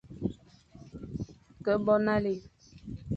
[1.63, 2.33] Ke bo nale,